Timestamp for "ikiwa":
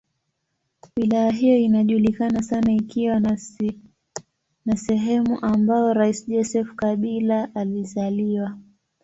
2.73-3.19